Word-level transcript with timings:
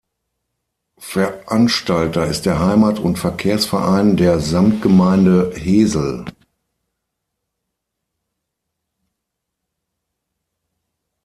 Veranstalter 0.97 2.25
ist 2.25 2.47
der 2.47 2.57
Heimat- 2.59 2.97
und 2.97 3.19
Verkehrsverein 3.19 4.17
der 4.17 4.39
Samtgemeinde 4.39 5.53
Hesel. 5.55 6.25